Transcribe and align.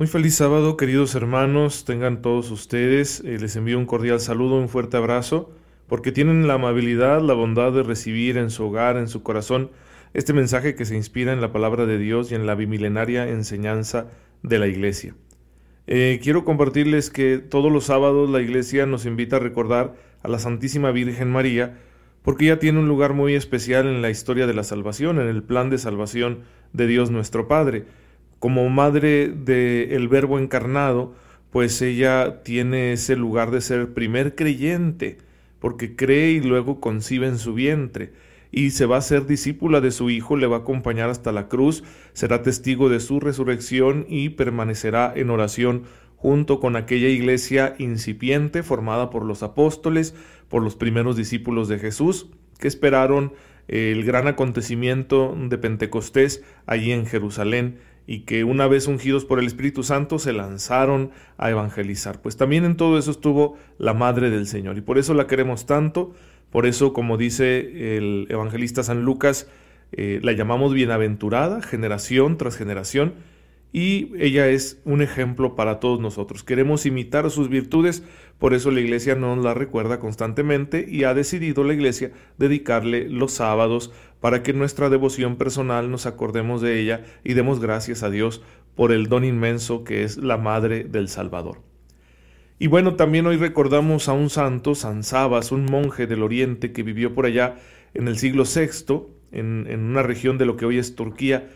Muy 0.00 0.06
feliz 0.06 0.36
sábado, 0.36 0.78
queridos 0.78 1.14
hermanos, 1.14 1.84
tengan 1.84 2.22
todos 2.22 2.50
ustedes. 2.50 3.20
Eh, 3.20 3.36
les 3.38 3.54
envío 3.56 3.76
un 3.76 3.84
cordial 3.84 4.18
saludo, 4.18 4.56
un 4.56 4.70
fuerte 4.70 4.96
abrazo, 4.96 5.50
porque 5.88 6.10
tienen 6.10 6.48
la 6.48 6.54
amabilidad, 6.54 7.20
la 7.20 7.34
bondad 7.34 7.70
de 7.70 7.82
recibir 7.82 8.38
en 8.38 8.48
su 8.48 8.64
hogar, 8.64 8.96
en 8.96 9.08
su 9.08 9.22
corazón, 9.22 9.70
este 10.14 10.32
mensaje 10.32 10.74
que 10.74 10.86
se 10.86 10.96
inspira 10.96 11.34
en 11.34 11.42
la 11.42 11.52
palabra 11.52 11.84
de 11.84 11.98
Dios 11.98 12.32
y 12.32 12.34
en 12.34 12.46
la 12.46 12.54
bimilenaria 12.54 13.28
enseñanza 13.28 14.06
de 14.42 14.58
la 14.58 14.68
Iglesia. 14.68 15.14
Eh, 15.86 16.18
quiero 16.22 16.46
compartirles 16.46 17.10
que 17.10 17.36
todos 17.36 17.70
los 17.70 17.84
sábados 17.84 18.30
la 18.30 18.40
Iglesia 18.40 18.86
nos 18.86 19.04
invita 19.04 19.36
a 19.36 19.40
recordar 19.40 19.96
a 20.22 20.28
la 20.28 20.38
Santísima 20.38 20.92
Virgen 20.92 21.30
María, 21.30 21.76
porque 22.22 22.46
ella 22.46 22.58
tiene 22.58 22.78
un 22.78 22.88
lugar 22.88 23.12
muy 23.12 23.34
especial 23.34 23.86
en 23.86 24.00
la 24.00 24.08
historia 24.08 24.46
de 24.46 24.54
la 24.54 24.64
salvación, 24.64 25.20
en 25.20 25.28
el 25.28 25.42
plan 25.42 25.68
de 25.68 25.76
salvación 25.76 26.38
de 26.72 26.86
Dios 26.86 27.10
nuestro 27.10 27.48
Padre 27.48 27.84
como 28.40 28.68
madre 28.70 29.28
del 29.28 30.08
Verbo 30.08 30.38
encarnado, 30.38 31.14
pues 31.50 31.80
ella 31.82 32.42
tiene 32.42 32.92
ese 32.92 33.14
lugar 33.14 33.50
de 33.50 33.60
ser 33.60 33.92
primer 33.92 34.34
creyente, 34.34 35.18
porque 35.60 35.94
cree 35.94 36.32
y 36.32 36.40
luego 36.40 36.80
concibe 36.80 37.26
en 37.26 37.38
su 37.38 37.54
vientre, 37.54 38.12
y 38.50 38.70
se 38.70 38.86
va 38.86 38.96
a 38.96 39.02
ser 39.02 39.26
discípula 39.26 39.80
de 39.80 39.90
su 39.90 40.10
Hijo, 40.10 40.36
le 40.36 40.46
va 40.46 40.56
a 40.56 40.60
acompañar 40.60 41.10
hasta 41.10 41.32
la 41.32 41.48
cruz, 41.48 41.84
será 42.14 42.42
testigo 42.42 42.88
de 42.88 43.00
su 43.00 43.20
resurrección 43.20 44.06
y 44.08 44.30
permanecerá 44.30 45.12
en 45.14 45.30
oración 45.30 45.84
junto 46.16 46.60
con 46.60 46.76
aquella 46.76 47.08
iglesia 47.08 47.74
incipiente 47.78 48.62
formada 48.62 49.10
por 49.10 49.24
los 49.24 49.42
apóstoles, 49.42 50.14
por 50.48 50.62
los 50.62 50.76
primeros 50.76 51.16
discípulos 51.16 51.68
de 51.68 51.78
Jesús, 51.78 52.28
que 52.58 52.68
esperaron 52.68 53.32
el 53.68 54.04
gran 54.04 54.26
acontecimiento 54.26 55.36
de 55.38 55.56
Pentecostés 55.58 56.42
allí 56.66 56.90
en 56.90 57.06
Jerusalén 57.06 57.78
y 58.06 58.20
que 58.20 58.44
una 58.44 58.66
vez 58.66 58.86
ungidos 58.86 59.24
por 59.24 59.38
el 59.38 59.46
Espíritu 59.46 59.82
Santo 59.82 60.18
se 60.18 60.32
lanzaron 60.32 61.10
a 61.38 61.50
evangelizar. 61.50 62.20
Pues 62.20 62.36
también 62.36 62.64
en 62.64 62.76
todo 62.76 62.98
eso 62.98 63.10
estuvo 63.10 63.56
la 63.78 63.94
Madre 63.94 64.30
del 64.30 64.46
Señor 64.46 64.76
y 64.78 64.80
por 64.80 64.98
eso 64.98 65.14
la 65.14 65.26
queremos 65.26 65.66
tanto, 65.66 66.12
por 66.50 66.66
eso 66.66 66.92
como 66.92 67.16
dice 67.16 67.96
el 67.96 68.26
evangelista 68.28 68.82
San 68.82 69.04
Lucas, 69.04 69.48
eh, 69.92 70.20
la 70.22 70.32
llamamos 70.32 70.72
bienaventurada 70.72 71.62
generación 71.62 72.36
tras 72.36 72.56
generación 72.56 73.14
y 73.72 74.12
ella 74.18 74.48
es 74.48 74.80
un 74.84 75.00
ejemplo 75.00 75.54
para 75.54 75.78
todos 75.78 76.00
nosotros. 76.00 76.42
Queremos 76.42 76.86
imitar 76.86 77.30
sus 77.30 77.48
virtudes, 77.48 78.02
por 78.38 78.54
eso 78.54 78.70
la 78.70 78.80
iglesia 78.80 79.14
nos 79.14 79.42
la 79.44 79.54
recuerda 79.54 80.00
constantemente 80.00 80.86
y 80.88 81.04
ha 81.04 81.14
decidido 81.14 81.62
la 81.62 81.74
iglesia 81.74 82.10
dedicarle 82.38 83.08
los 83.08 83.32
sábados 83.32 83.92
para 84.20 84.42
que 84.42 84.52
nuestra 84.52 84.88
devoción 84.88 85.36
personal 85.36 85.90
nos 85.90 86.06
acordemos 86.06 86.60
de 86.60 86.80
ella 86.80 87.04
y 87.24 87.34
demos 87.34 87.60
gracias 87.60 88.02
a 88.02 88.10
Dios 88.10 88.42
por 88.74 88.92
el 88.92 89.08
don 89.08 89.24
inmenso 89.24 89.84
que 89.84 90.04
es 90.04 90.16
la 90.16 90.36
Madre 90.36 90.84
del 90.84 91.08
Salvador. 91.08 91.58
Y 92.58 92.66
bueno, 92.66 92.94
también 92.96 93.26
hoy 93.26 93.36
recordamos 93.36 94.08
a 94.08 94.12
un 94.12 94.28
santo, 94.28 94.74
San 94.74 95.02
Sabas, 95.02 95.50
un 95.50 95.64
monje 95.64 96.06
del 96.06 96.22
Oriente 96.22 96.72
que 96.72 96.82
vivió 96.82 97.14
por 97.14 97.24
allá 97.24 97.56
en 97.94 98.06
el 98.06 98.18
siglo 98.18 98.44
VI, 98.44 99.06
en, 99.32 99.66
en 99.68 99.80
una 99.80 100.02
región 100.02 100.36
de 100.36 100.44
lo 100.44 100.56
que 100.56 100.66
hoy 100.66 100.78
es 100.78 100.94
Turquía, 100.94 101.48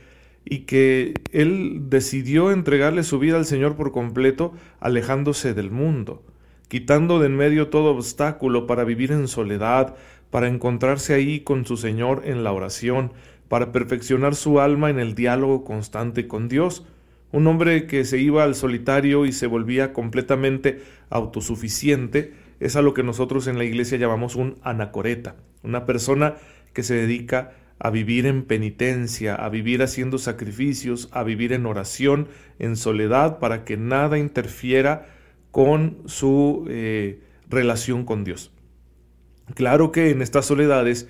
y 0.44 0.60
que 0.60 1.14
él 1.32 1.84
decidió 1.88 2.50
entregarle 2.50 3.02
su 3.02 3.18
vida 3.18 3.36
al 3.36 3.46
Señor 3.46 3.76
por 3.76 3.92
completo, 3.92 4.52
alejándose 4.80 5.54
del 5.54 5.70
mundo, 5.70 6.22
quitando 6.68 7.18
de 7.18 7.26
en 7.26 7.36
medio 7.36 7.68
todo 7.68 7.90
obstáculo 7.90 8.66
para 8.66 8.84
vivir 8.84 9.12
en 9.12 9.28
soledad, 9.28 9.96
para 10.30 10.48
encontrarse 10.48 11.14
ahí 11.14 11.40
con 11.40 11.64
su 11.64 11.76
Señor 11.76 12.22
en 12.24 12.44
la 12.44 12.52
oración, 12.52 13.12
para 13.48 13.72
perfeccionar 13.72 14.34
su 14.34 14.60
alma 14.60 14.90
en 14.90 14.98
el 14.98 15.14
diálogo 15.14 15.64
constante 15.64 16.26
con 16.26 16.48
Dios, 16.48 16.84
un 17.32 17.46
hombre 17.46 17.86
que 17.86 18.04
se 18.04 18.18
iba 18.18 18.44
al 18.44 18.54
solitario 18.54 19.26
y 19.26 19.32
se 19.32 19.46
volvía 19.46 19.92
completamente 19.92 20.82
autosuficiente, 21.10 22.34
es 22.60 22.76
a 22.76 22.82
lo 22.82 22.94
que 22.94 23.02
nosotros 23.02 23.46
en 23.46 23.58
la 23.58 23.64
iglesia 23.64 23.98
llamamos 23.98 24.36
un 24.36 24.56
anacoreta, 24.62 25.36
una 25.62 25.86
persona 25.86 26.34
que 26.72 26.82
se 26.82 26.94
dedica 26.94 27.38
a 27.38 27.63
vivir 27.90 28.26
en 28.26 28.44
penitencia, 28.44 29.34
a 29.34 29.48
vivir 29.48 29.82
haciendo 29.82 30.18
sacrificios, 30.18 31.08
a 31.12 31.22
vivir 31.22 31.52
en 31.52 31.66
oración, 31.66 32.28
en 32.58 32.76
soledad, 32.76 33.38
para 33.38 33.64
que 33.64 33.76
nada 33.76 34.18
interfiera 34.18 35.06
con 35.50 35.98
su 36.06 36.66
eh, 36.68 37.20
relación 37.48 38.04
con 38.04 38.24
Dios. 38.24 38.52
Claro 39.54 39.92
que 39.92 40.10
en 40.10 40.22
estas 40.22 40.46
soledades 40.46 41.08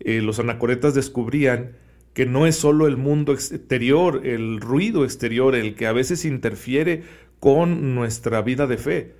eh, 0.00 0.20
los 0.20 0.38
anacoretas 0.38 0.94
descubrían 0.94 1.76
que 2.12 2.26
no 2.26 2.46
es 2.46 2.56
solo 2.56 2.86
el 2.86 2.96
mundo 2.96 3.32
exterior, 3.32 4.26
el 4.26 4.60
ruido 4.60 5.04
exterior, 5.04 5.54
el 5.54 5.74
que 5.74 5.86
a 5.86 5.92
veces 5.92 6.24
interfiere 6.24 7.04
con 7.40 7.94
nuestra 7.94 8.40
vida 8.40 8.66
de 8.66 8.78
fe, 8.78 9.14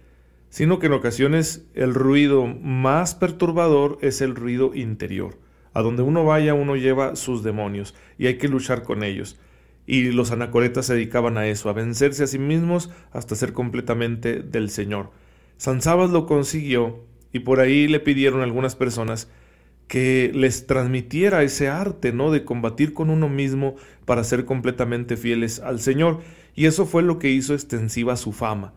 sino 0.49 0.79
que 0.79 0.87
en 0.87 0.95
ocasiones 0.95 1.67
el 1.75 1.95
ruido 1.95 2.47
más 2.47 3.15
perturbador 3.15 3.99
es 4.01 4.23
el 4.23 4.35
ruido 4.35 4.75
interior 4.75 5.46
a 5.76 5.82
donde 5.82 6.03
uno 6.03 6.25
vaya, 6.25 6.54
uno 6.54 6.75
lleva 6.75 7.16
sus 7.16 7.42
demonios 7.42 7.94
y 8.16 8.28
hay 8.28 8.38
que 8.38 8.48
luchar 8.48 8.82
con 8.82 9.03
ellos. 9.03 9.38
Y 9.87 10.04
los 10.10 10.31
anacoretas 10.31 10.87
se 10.87 10.94
dedicaban 10.94 11.37
a 11.37 11.48
eso, 11.48 11.69
a 11.69 11.75
vencerse 11.75 12.25
a 12.25 12.26
sí 12.26 12.38
mismos 12.38 12.91
hasta 13.12 13.34
ser 13.34 13.53
completamente 13.53 14.41
del 14.41 14.70
Señor. 14.70 15.10
San 15.59 15.82
Sabas 15.82 16.09
lo 16.09 16.25
consiguió 16.25 17.04
y 17.31 17.41
por 17.41 17.60
ahí 17.60 17.88
le 17.88 18.00
pidieron 18.00 18.41
a 18.41 18.44
algunas 18.44 18.75
personas 18.75 19.28
que 19.87 20.31
les 20.34 20.66
transmitiera 20.66 21.42
ese 21.42 21.69
arte, 21.69 22.10
¿no? 22.10 22.31
De 22.31 22.43
combatir 22.43 22.94
con 22.94 23.10
uno 23.10 23.28
mismo 23.28 23.76
para 24.06 24.25
ser 24.25 24.47
completamente 24.47 25.19
fieles 25.19 25.60
al 25.60 25.81
Señor. 25.81 26.20
Y 26.54 26.64
eso 26.64 26.87
fue 26.87 27.03
lo 27.03 27.19
que 27.19 27.28
hizo 27.28 27.53
extensiva 27.53 28.16
su 28.16 28.32
fama, 28.32 28.72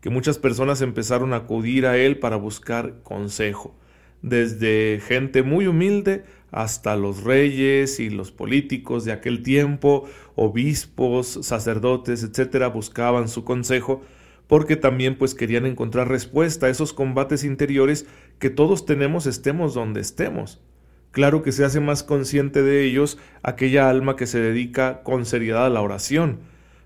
que 0.00 0.08
muchas 0.08 0.38
personas 0.38 0.82
empezaron 0.82 1.32
a 1.32 1.38
acudir 1.38 1.84
a 1.84 1.96
él 1.96 2.20
para 2.20 2.36
buscar 2.36 3.02
consejo, 3.02 3.74
desde 4.22 5.00
gente 5.04 5.42
muy 5.42 5.66
humilde 5.66 6.22
hasta 6.54 6.94
los 6.94 7.24
reyes 7.24 7.98
y 7.98 8.10
los 8.10 8.30
políticos 8.30 9.04
de 9.04 9.10
aquel 9.10 9.42
tiempo, 9.42 10.04
obispos, 10.36 11.40
sacerdotes, 11.42 12.22
etcétera, 12.22 12.68
buscaban 12.68 13.26
su 13.26 13.42
consejo 13.42 14.02
porque 14.46 14.76
también 14.76 15.18
pues 15.18 15.34
querían 15.34 15.66
encontrar 15.66 16.08
respuesta 16.08 16.66
a 16.66 16.70
esos 16.70 16.92
combates 16.92 17.42
interiores 17.42 18.06
que 18.38 18.50
todos 18.50 18.86
tenemos 18.86 19.26
estemos 19.26 19.74
donde 19.74 20.00
estemos. 20.00 20.60
Claro 21.10 21.42
que 21.42 21.50
se 21.50 21.64
hace 21.64 21.80
más 21.80 22.04
consciente 22.04 22.62
de 22.62 22.84
ellos 22.84 23.18
aquella 23.42 23.90
alma 23.90 24.14
que 24.14 24.26
se 24.26 24.38
dedica 24.38 25.02
con 25.02 25.26
seriedad 25.26 25.66
a 25.66 25.70
la 25.70 25.82
oración, 25.82 26.38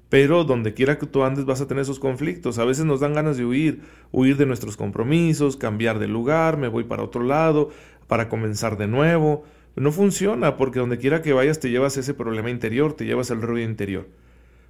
pero 0.08 0.44
donde 0.44 0.72
quiera 0.72 0.98
que 0.98 1.06
tú 1.06 1.24
andes 1.24 1.44
vas 1.44 1.60
a 1.60 1.66
tener 1.66 1.82
esos 1.82 1.98
conflictos. 1.98 2.58
A 2.58 2.64
veces 2.64 2.86
nos 2.86 3.00
dan 3.00 3.12
ganas 3.12 3.36
de 3.36 3.44
huir, 3.44 3.82
huir 4.12 4.38
de 4.38 4.46
nuestros 4.46 4.78
compromisos, 4.78 5.58
cambiar 5.58 5.98
de 5.98 6.08
lugar, 6.08 6.56
me 6.56 6.68
voy 6.68 6.84
para 6.84 7.02
otro 7.02 7.22
lado, 7.22 7.68
para 8.06 8.30
comenzar 8.30 8.78
de 8.78 8.86
nuevo. 8.86 9.44
No 9.78 9.92
funciona 9.92 10.56
porque 10.56 10.80
donde 10.80 10.98
quiera 10.98 11.22
que 11.22 11.32
vayas 11.32 11.60
te 11.60 11.70
llevas 11.70 11.96
ese 11.96 12.14
problema 12.14 12.50
interior, 12.50 12.94
te 12.94 13.04
llevas 13.04 13.30
el 13.30 13.42
ruido 13.42 13.68
interior. 13.68 14.08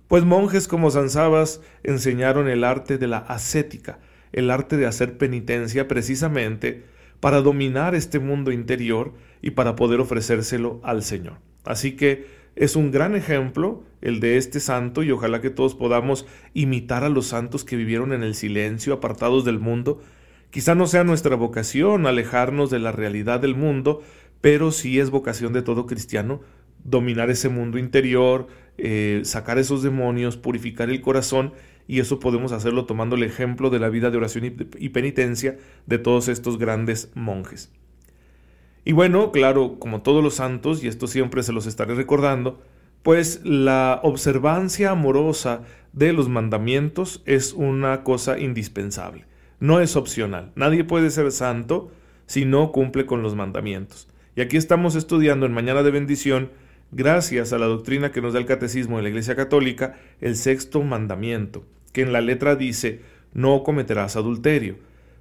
Pues 0.06 0.24
monjes 0.24 0.68
como 0.68 0.90
San 0.90 1.10
Sabas 1.10 1.60
enseñaron 1.82 2.48
el 2.48 2.64
arte 2.64 2.98
de 2.98 3.08
la 3.08 3.18
ascética, 3.18 3.98
el 4.32 4.50
arte 4.50 4.76
de 4.76 4.86
hacer 4.86 5.18
penitencia 5.18 5.88
precisamente 5.88 6.84
para 7.20 7.40
dominar 7.40 7.94
este 7.94 8.18
mundo 8.18 8.52
interior 8.52 9.12
y 9.42 9.50
para 9.50 9.76
poder 9.76 10.00
ofrecérselo 10.00 10.80
al 10.82 11.02
Señor. 11.02 11.34
Así 11.64 11.92
que 11.92 12.26
es 12.56 12.76
un 12.76 12.90
gran 12.90 13.14
ejemplo 13.14 13.84
el 14.00 14.20
de 14.20 14.36
este 14.36 14.60
santo 14.60 15.02
y 15.02 15.10
ojalá 15.10 15.40
que 15.40 15.50
todos 15.50 15.74
podamos 15.74 16.26
imitar 16.54 17.04
a 17.04 17.08
los 17.08 17.26
santos 17.26 17.64
que 17.64 17.76
vivieron 17.76 18.12
en 18.12 18.22
el 18.22 18.34
silencio, 18.34 18.94
apartados 18.94 19.44
del 19.44 19.58
mundo. 19.58 20.00
Quizá 20.50 20.74
no 20.74 20.86
sea 20.86 21.04
nuestra 21.04 21.36
vocación 21.36 22.06
alejarnos 22.06 22.70
de 22.70 22.78
la 22.78 22.92
realidad 22.92 23.40
del 23.40 23.54
mundo, 23.54 24.02
pero 24.40 24.70
sí 24.70 24.98
es 24.98 25.10
vocación 25.10 25.52
de 25.52 25.62
todo 25.62 25.86
cristiano 25.86 26.40
dominar 26.84 27.30
ese 27.30 27.48
mundo 27.48 27.78
interior, 27.78 28.46
eh, 28.78 29.20
sacar 29.24 29.58
esos 29.58 29.82
demonios, 29.82 30.36
purificar 30.36 30.90
el 30.90 31.00
corazón, 31.00 31.52
y 31.86 32.00
eso 32.00 32.20
podemos 32.20 32.52
hacerlo 32.52 32.84
tomando 32.84 33.16
el 33.16 33.22
ejemplo 33.22 33.70
de 33.70 33.78
la 33.78 33.88
vida 33.88 34.10
de 34.10 34.18
oración 34.18 34.44
y 34.78 34.88
penitencia 34.90 35.56
de 35.86 35.98
todos 35.98 36.28
estos 36.28 36.58
grandes 36.58 37.10
monjes. 37.14 37.72
Y 38.84 38.92
bueno, 38.92 39.32
claro, 39.32 39.78
como 39.78 40.02
todos 40.02 40.22
los 40.22 40.34
santos, 40.34 40.84
y 40.84 40.88
esto 40.88 41.06
siempre 41.06 41.42
se 41.42 41.52
los 41.52 41.66
estaré 41.66 41.94
recordando, 41.94 42.62
pues 43.02 43.40
la 43.44 44.00
observancia 44.02 44.90
amorosa 44.90 45.62
de 45.92 46.12
los 46.12 46.28
mandamientos 46.28 47.22
es 47.24 47.54
una 47.54 48.02
cosa 48.04 48.38
indispensable, 48.38 49.24
no 49.60 49.80
es 49.80 49.96
opcional. 49.96 50.52
Nadie 50.56 50.84
puede 50.84 51.10
ser 51.10 51.32
santo 51.32 51.90
si 52.26 52.44
no 52.44 52.70
cumple 52.70 53.06
con 53.06 53.22
los 53.22 53.34
mandamientos. 53.34 54.08
Y 54.38 54.40
aquí 54.40 54.56
estamos 54.56 54.94
estudiando 54.94 55.46
en 55.46 55.52
Mañana 55.52 55.82
de 55.82 55.90
Bendición, 55.90 56.52
gracias 56.92 57.52
a 57.52 57.58
la 57.58 57.66
doctrina 57.66 58.12
que 58.12 58.20
nos 58.20 58.34
da 58.34 58.38
el 58.38 58.46
Catecismo 58.46 58.96
de 58.96 59.02
la 59.02 59.08
Iglesia 59.08 59.34
Católica, 59.34 59.98
el 60.20 60.36
sexto 60.36 60.80
mandamiento, 60.84 61.66
que 61.92 62.02
en 62.02 62.12
la 62.12 62.20
letra 62.20 62.54
dice, 62.54 63.00
no 63.32 63.64
cometerás 63.64 64.14
adulterio, 64.14 64.76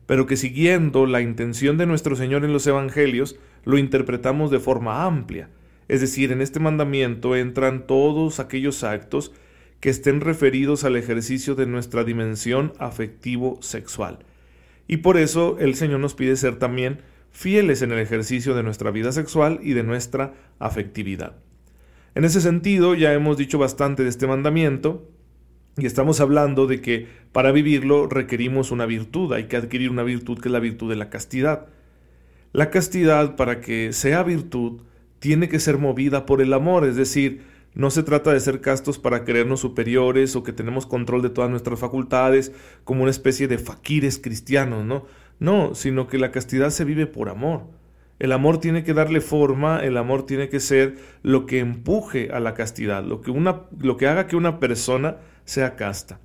pero 0.06 0.28
que 0.28 0.38
siguiendo 0.38 1.08
la 1.08 1.22
intención 1.22 1.80
de 1.80 1.88
nuestro 1.88 2.16
Señor 2.16 2.46
en 2.46 2.54
los 2.54 2.68
Evangelios, 2.68 3.40
lo 3.66 3.80
interpretamos 3.80 4.52
de 4.52 4.60
forma 4.60 5.04
amplia. 5.06 5.50
Es 5.88 6.00
decir, 6.00 6.32
en 6.32 6.40
este 6.40 6.60
mandamiento 6.60 7.36
entran 7.36 7.88
todos 7.88 8.40
aquellos 8.40 8.84
actos 8.84 9.32
que 9.80 9.90
estén 9.90 10.22
referidos 10.22 10.84
al 10.84 10.96
ejercicio 10.96 11.56
de 11.56 11.66
nuestra 11.66 12.04
dimensión 12.04 12.72
afectivo-sexual. 12.78 14.20
Y 14.88 14.98
por 14.98 15.18
eso 15.18 15.58
el 15.60 15.74
Señor 15.74 16.02
nos 16.02 16.14
pide 16.14 16.36
ser 16.36 16.60
también 16.60 17.00
fieles 17.38 17.84
en 17.84 17.92
el 17.92 18.00
ejercicio 18.00 18.56
de 18.56 18.64
nuestra 18.64 18.90
vida 18.90 19.12
sexual 19.12 19.60
y 19.62 19.74
de 19.74 19.84
nuestra 19.84 20.34
afectividad. 20.58 21.36
En 22.16 22.26
ese 22.26 22.42
sentido, 22.42 22.96
ya 22.96 23.14
hemos 23.14 23.38
dicho 23.38 23.60
bastante 23.60 24.02
de 24.02 24.10
este 24.10 24.26
mandamiento, 24.26 25.08
y 25.78 25.86
estamos 25.86 26.20
hablando 26.20 26.66
de 26.66 26.82
que 26.82 27.06
para 27.32 27.52
vivirlo 27.52 28.08
requerimos 28.08 28.72
una 28.72 28.88
virtud, 28.88 29.34
hay 29.34 29.44
que 29.44 29.56
adquirir 29.56 29.92
una 29.92 30.02
virtud 30.02 30.40
que 30.40 30.50
es 30.50 30.52
la 30.52 30.60
virtud 30.60 30.90
de 30.90 30.96
la 30.96 31.12
castidad. 31.12 31.68
La 32.54 32.72
castidad, 32.72 33.36
para 33.36 33.62
que 33.62 33.94
sea 33.94 34.24
virtud, 34.24 34.82
tiene 35.20 35.48
que 35.48 35.60
ser 35.60 35.78
movida 35.78 36.26
por 36.26 36.42
el 36.42 36.52
amor, 36.54 36.88
es 36.88 36.96
decir, 36.96 37.44
no 37.76 37.92
se 37.92 38.02
trata 38.02 38.34
de 38.34 38.40
ser 38.40 38.62
castos 38.62 38.98
para 38.98 39.24
creernos 39.26 39.60
superiores 39.60 40.36
o 40.36 40.42
que 40.42 40.54
tenemos 40.54 40.88
control 40.88 41.22
de 41.22 41.30
todas 41.30 41.52
nuestras 41.52 41.80
facultades 41.80 42.52
como 42.84 43.04
una 43.04 43.12
especie 43.12 43.48
de 43.48 43.60
faquires 43.60 44.18
cristianos, 44.18 44.84
¿no? 44.84 45.06
No, 45.40 45.76
sino 45.76 46.08
que 46.08 46.18
la 46.18 46.32
castidad 46.32 46.70
se 46.70 46.84
vive 46.84 47.06
por 47.06 47.30
amor. 47.30 47.68
El 48.20 48.32
amor 48.32 48.60
tiene 48.60 48.84
que 48.84 48.96
darle 48.96 49.22
forma, 49.22 49.80
el 49.80 49.96
amor 49.98 50.26
tiene 50.26 50.50
que 50.50 50.60
ser 50.60 50.98
lo 51.22 51.46
que 51.46 51.60
empuje 51.60 52.30
a 52.32 52.40
la 52.40 52.56
castidad, 52.56 53.04
lo 53.04 53.22
que, 53.22 53.30
una, 53.30 53.62
lo 53.80 53.98
que 53.98 54.08
haga 54.08 54.26
que 54.26 54.36
una 54.36 54.60
persona 54.60 55.18
sea 55.46 55.76
casta. 55.76 56.20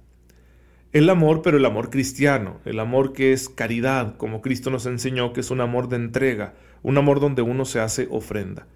El 0.93 1.09
amor, 1.11 1.43
pero 1.43 1.59
el 1.59 1.65
amor 1.65 1.91
cristiano, 1.91 2.61
el 2.65 2.79
amor 2.79 3.13
que 3.13 3.33
es 3.33 3.49
caridad, 3.49 4.17
como 4.17 4.41
Cristo 4.41 4.71
nos 4.71 4.87
enseñó, 4.87 5.33
que 5.33 5.41
es 5.41 5.51
un 5.51 5.61
amor 5.61 5.89
de 5.89 5.97
entrega, 5.97 6.55
un 6.83 6.97
amor 6.97 7.21
donde 7.21 7.43
uno 7.43 7.65
se 7.65 7.81
hace 7.81 8.09
ofrenda. 8.11 8.67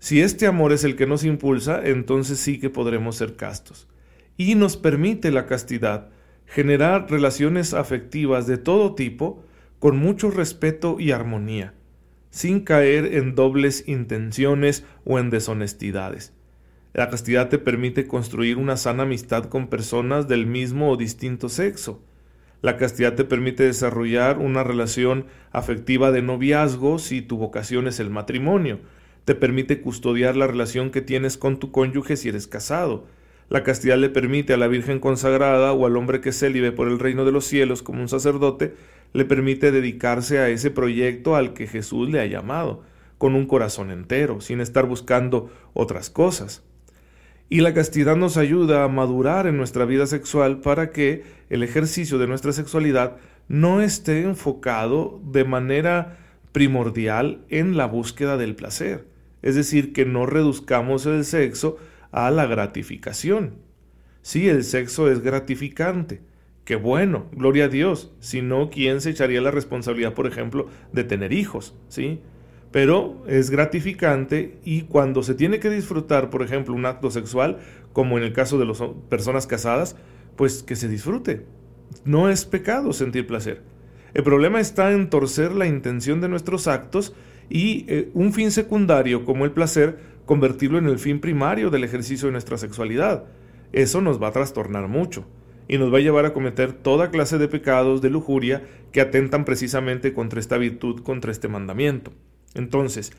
Si 0.00 0.20
este 0.20 0.46
amor 0.46 0.72
es 0.72 0.84
el 0.84 0.96
que 0.96 1.06
nos 1.06 1.24
impulsa, 1.24 1.80
entonces 1.84 2.38
sí 2.38 2.58
que 2.58 2.70
podremos 2.70 3.16
ser 3.16 3.36
castos. 3.36 3.88
Y 4.36 4.56
nos 4.56 4.76
permite 4.76 5.30
la 5.30 5.46
castidad 5.46 6.10
generar 6.46 7.10
relaciones 7.10 7.74
afectivas 7.74 8.46
de 8.46 8.58
todo 8.58 8.94
tipo 8.94 9.43
con 9.84 9.98
mucho 9.98 10.30
respeto 10.30 10.96
y 10.98 11.10
armonía, 11.10 11.74
sin 12.30 12.60
caer 12.60 13.16
en 13.16 13.34
dobles 13.34 13.86
intenciones 13.86 14.82
o 15.04 15.18
en 15.18 15.28
deshonestidades. 15.28 16.32
La 16.94 17.10
castidad 17.10 17.50
te 17.50 17.58
permite 17.58 18.06
construir 18.06 18.56
una 18.56 18.78
sana 18.78 19.02
amistad 19.02 19.44
con 19.44 19.66
personas 19.66 20.26
del 20.26 20.46
mismo 20.46 20.90
o 20.90 20.96
distinto 20.96 21.50
sexo. 21.50 22.02
La 22.62 22.78
castidad 22.78 23.14
te 23.14 23.24
permite 23.24 23.64
desarrollar 23.64 24.38
una 24.38 24.64
relación 24.64 25.26
afectiva 25.52 26.12
de 26.12 26.22
noviazgo 26.22 26.98
si 26.98 27.20
tu 27.20 27.36
vocación 27.36 27.86
es 27.86 28.00
el 28.00 28.08
matrimonio, 28.08 28.80
te 29.26 29.34
permite 29.34 29.82
custodiar 29.82 30.34
la 30.34 30.46
relación 30.46 30.92
que 30.92 31.02
tienes 31.02 31.36
con 31.36 31.58
tu 31.58 31.72
cónyuge 31.72 32.16
si 32.16 32.30
eres 32.30 32.46
casado. 32.46 33.04
La 33.50 33.62
castidad 33.62 33.98
le 33.98 34.08
permite 34.08 34.54
a 34.54 34.56
la 34.56 34.66
Virgen 34.66 34.98
consagrada 34.98 35.74
o 35.74 35.84
al 35.84 35.98
hombre 35.98 36.22
que 36.22 36.32
célibe 36.32 36.72
por 36.72 36.88
el 36.88 36.98
reino 36.98 37.26
de 37.26 37.32
los 37.32 37.44
cielos 37.44 37.82
como 37.82 38.00
un 38.00 38.08
sacerdote, 38.08 38.74
le 39.14 39.24
permite 39.24 39.72
dedicarse 39.72 40.40
a 40.40 40.50
ese 40.50 40.70
proyecto 40.70 41.34
al 41.36 41.54
que 41.54 41.66
Jesús 41.66 42.10
le 42.10 42.20
ha 42.20 42.26
llamado, 42.26 42.82
con 43.16 43.34
un 43.34 43.46
corazón 43.46 43.90
entero, 43.90 44.42
sin 44.42 44.60
estar 44.60 44.84
buscando 44.84 45.50
otras 45.72 46.10
cosas. 46.10 46.62
Y 47.48 47.62
la 47.62 47.72
castidad 47.72 48.16
nos 48.16 48.36
ayuda 48.36 48.84
a 48.84 48.88
madurar 48.88 49.46
en 49.46 49.56
nuestra 49.56 49.86
vida 49.86 50.06
sexual 50.06 50.60
para 50.60 50.90
que 50.90 51.22
el 51.48 51.62
ejercicio 51.62 52.18
de 52.18 52.26
nuestra 52.26 52.52
sexualidad 52.52 53.16
no 53.48 53.80
esté 53.80 54.20
enfocado 54.20 55.22
de 55.24 55.44
manera 55.44 56.18
primordial 56.52 57.46
en 57.48 57.78
la 57.78 57.86
búsqueda 57.86 58.36
del 58.36 58.54
placer 58.54 59.14
es 59.44 59.56
decir, 59.56 59.92
que 59.92 60.06
no 60.06 60.24
reduzcamos 60.24 61.04
el 61.04 61.22
sexo 61.26 61.76
a 62.12 62.30
la 62.30 62.46
gratificación. 62.46 63.56
Sí, 64.22 64.48
el 64.48 64.64
sexo 64.64 65.10
es 65.10 65.20
gratificante. 65.20 66.22
Qué 66.64 66.76
bueno, 66.76 67.26
gloria 67.32 67.66
a 67.66 67.68
Dios. 67.68 68.10
Si 68.20 68.40
no, 68.40 68.70
¿quién 68.70 69.02
se 69.02 69.10
echaría 69.10 69.42
la 69.42 69.50
responsabilidad, 69.50 70.14
por 70.14 70.26
ejemplo, 70.26 70.66
de 70.92 71.04
tener 71.04 71.34
hijos? 71.34 71.74
¿Sí? 71.88 72.20
Pero 72.70 73.22
es 73.28 73.50
gratificante 73.50 74.58
y 74.64 74.82
cuando 74.82 75.22
se 75.22 75.34
tiene 75.34 75.60
que 75.60 75.68
disfrutar, 75.68 76.30
por 76.30 76.42
ejemplo, 76.42 76.74
un 76.74 76.86
acto 76.86 77.10
sexual, 77.10 77.58
como 77.92 78.16
en 78.16 78.24
el 78.24 78.32
caso 78.32 78.58
de 78.58 78.64
las 78.64 78.82
personas 79.10 79.46
casadas, 79.46 79.96
pues 80.36 80.62
que 80.62 80.74
se 80.74 80.88
disfrute. 80.88 81.44
No 82.06 82.30
es 82.30 82.46
pecado 82.46 82.94
sentir 82.94 83.26
placer. 83.26 83.60
El 84.14 84.24
problema 84.24 84.58
está 84.58 84.90
en 84.92 85.10
torcer 85.10 85.52
la 85.52 85.66
intención 85.66 86.22
de 86.22 86.28
nuestros 86.28 86.66
actos 86.66 87.14
y 87.50 87.84
eh, 87.88 88.10
un 88.14 88.32
fin 88.32 88.50
secundario 88.50 89.26
como 89.26 89.44
el 89.44 89.52
placer, 89.52 89.98
convertirlo 90.24 90.78
en 90.78 90.86
el 90.86 90.98
fin 90.98 91.20
primario 91.20 91.68
del 91.68 91.84
ejercicio 91.84 92.26
de 92.26 92.32
nuestra 92.32 92.56
sexualidad. 92.56 93.26
Eso 93.72 94.00
nos 94.00 94.22
va 94.22 94.28
a 94.28 94.32
trastornar 94.32 94.88
mucho 94.88 95.26
y 95.68 95.78
nos 95.78 95.92
va 95.92 95.98
a 95.98 96.02
llevar 96.02 96.26
a 96.26 96.32
cometer 96.32 96.72
toda 96.72 97.10
clase 97.10 97.38
de 97.38 97.48
pecados 97.48 98.02
de 98.02 98.10
lujuria 98.10 98.62
que 98.92 99.00
atentan 99.00 99.44
precisamente 99.44 100.12
contra 100.12 100.40
esta 100.40 100.58
virtud, 100.58 101.02
contra 101.02 101.32
este 101.32 101.48
mandamiento. 101.48 102.12
Entonces, 102.54 103.12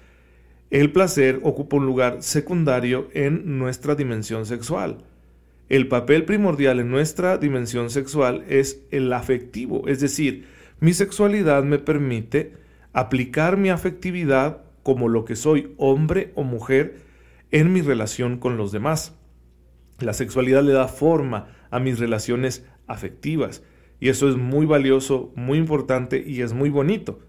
el 0.70 0.92
placer 0.92 1.40
ocupa 1.44 1.78
un 1.78 1.86
lugar 1.86 2.24
secundario 2.24 3.10
en 3.14 3.58
nuestra 3.58 3.96
dimensión 3.96 4.46
sexual. 4.46 5.04
El 5.70 5.88
papel 5.88 6.26
primordial 6.26 6.80
en 6.80 6.92
nuestra 6.92 7.38
dimensión 7.38 7.90
sexual 7.90 8.46
es 8.48 8.84
el 8.92 9.12
afectivo, 9.12 9.88
es 9.88 10.00
decir, 10.00 10.46
mi 10.80 10.94
sexualidad 10.94 11.64
me 11.64 11.80
permite 11.80 12.54
aplicar 12.94 13.58
mi 13.58 13.70
afectividad 13.70 14.62
como 14.84 15.10
lo 15.10 15.26
que 15.26 15.36
soy, 15.36 15.74
hombre 15.78 16.32
o 16.36 16.44
mujer, 16.44 16.98
en 17.52 17.74
mi 17.74 17.82
relación 17.82 18.38
con 18.38 18.58
los 18.58 18.72
demás. 18.72 19.16
La 20.00 20.14
sexualidad 20.14 20.64
le 20.64 20.74
da 20.74 20.88
forma 20.88 21.48
a 21.72 21.80
mis 21.80 22.00
relaciones 22.00 22.66
afectivas 22.88 23.64
y 24.00 24.10
eso 24.10 24.30
es 24.30 24.36
muy 24.36 24.66
valioso, 24.66 25.32
muy 25.36 25.58
importante 25.58 26.24
y 26.26 26.42
es 26.42 26.54
muy 26.54 26.70
bonito. 26.70 27.20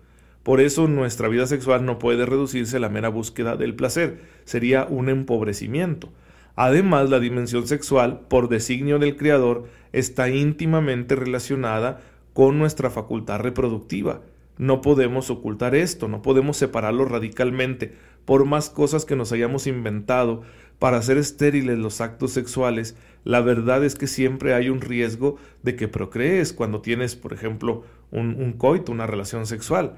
Por 0.42 0.61
eso 0.61 0.87
nuestra 0.88 1.28
vida 1.28 1.46
sexual 1.46 1.85
no 1.85 1.99
puede 1.99 2.26
reducirse 2.26 2.76
a 2.76 2.80
la 2.80 2.88
mera 2.88 3.08
búsqueda 3.08 3.56
del 3.56 3.75
placer, 3.75 4.20
sería 4.44 4.85
un 4.85 5.08
empobrecimiento. 5.08 6.12
Además, 6.54 7.11
la 7.11 7.20
dimensión 7.20 7.66
sexual, 7.66 8.20
por 8.28 8.49
designio 8.49 8.99
del 8.99 9.16
Creador, 9.16 9.64
está 9.92 10.28
íntimamente 10.30 11.14
relacionada 11.14 12.00
con 12.32 12.58
nuestra 12.58 12.90
facultad 12.90 13.40
reproductiva. 13.40 14.23
No 14.56 14.80
podemos 14.80 15.30
ocultar 15.30 15.75
esto, 15.75 16.08
no 16.08 16.23
podemos 16.23 16.56
separarlo 16.56 17.04
radicalmente, 17.04 17.94
por 18.25 18.44
más 18.44 18.70
cosas 18.70 19.04
que 19.04 19.16
nos 19.16 19.32
hayamos 19.32 19.66
inventado 19.66 20.42
para 20.78 20.99
hacer 20.99 21.16
estériles 21.18 21.78
los 21.78 22.00
actos 22.00 22.33
sexuales, 22.33 22.97
la 23.25 23.40
verdad 23.40 23.85
es 23.85 23.95
que 23.95 24.06
siempre 24.06 24.54
hay 24.54 24.68
un 24.68 24.80
riesgo 24.80 25.37
de 25.62 25.75
que 25.75 25.88
procrees 25.88 26.52
cuando 26.52 26.80
tienes, 26.80 27.16
por 27.16 27.33
ejemplo, 27.33 27.85
un, 28.11 28.52
coito, 28.52 28.92
una 28.92 29.06
relación 29.06 29.47
sexual. 29.47 29.97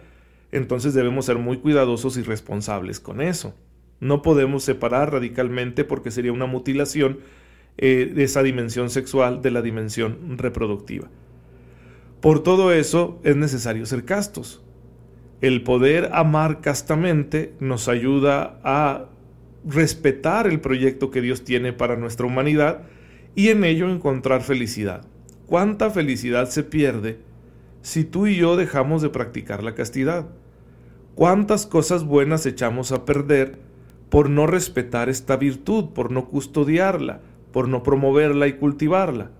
Entonces 0.50 0.94
debemos 0.94 1.26
ser 1.26 1.37
muy 1.37 1.58
cuidadosos 1.58 2.16
y 2.16 2.23
responsables 2.23 3.00
con 3.00 3.20
eso. 3.20 3.54
No 4.00 4.23
podemos 4.23 4.64
separar 4.64 5.12
radicalmente 5.12 5.85
porque 5.85 6.11
sería 6.11 6.32
una 6.32 6.47
mutilación 6.47 7.18
eh, 7.76 8.11
de 8.14 8.25
esa 8.25 8.42
dimensión 8.42 8.88
sexual 8.88 9.42
de 9.42 9.50
la 9.50 9.62
dimensión 9.62 10.38
reproductiva. 10.38 11.08
Por 12.20 12.42
todo 12.42 12.73
eso 12.73 13.20
es 13.25 13.37
necesario 13.37 13.85
ser 13.87 14.04
castos. 14.04 14.62
El 15.40 15.62
poder 15.62 16.11
amar 16.12 16.61
castamente 16.61 17.54
nos 17.61 17.88
ayuda 17.88 18.58
a 18.64 19.06
respetar 19.64 20.46
el 20.46 20.60
proyecto 20.60 21.10
que 21.10 21.20
Dios 21.20 21.44
tiene 21.44 21.72
para 21.72 21.96
nuestra 21.96 22.26
humanidad 22.26 22.82
y 23.34 23.48
en 23.48 23.64
ello 23.64 23.90
encontrar 23.90 24.42
felicidad. 24.42 25.06
¿Cuánta 25.46 25.90
felicidad 25.90 26.48
se 26.48 26.62
pierde 26.62 27.18
si 27.82 28.04
tú 28.04 28.26
y 28.26 28.36
yo 28.36 28.56
dejamos 28.56 29.02
de 29.02 29.10
practicar 29.10 29.62
la 29.62 29.74
castidad? 29.74 30.26
¿Cuántas 31.14 31.66
cosas 31.66 32.04
buenas 32.04 32.46
echamos 32.46 32.92
a 32.92 33.04
perder 33.04 33.58
por 34.10 34.30
no 34.30 34.46
respetar 34.46 35.08
esta 35.08 35.36
virtud, 35.36 35.90
por 35.94 36.10
no 36.10 36.28
custodiarla, 36.28 37.20
por 37.52 37.68
no 37.68 37.82
promoverla 37.82 38.46
y 38.46 38.54
cultivarla? 38.54 39.30